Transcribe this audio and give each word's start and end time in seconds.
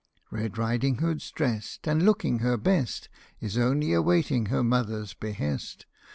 Red 0.31 0.57
Riding 0.57 0.95
Hood's 0.95 1.29
drest, 1.29 1.87
And, 1.87 2.01
looking 2.01 2.39
her 2.39 2.57
best, 2.57 3.07
Is 3.39 3.55
only 3.55 3.93
awaiting 3.93 4.47
her 4.47 4.63
mother's 4.63 5.13
behest. 5.13 5.85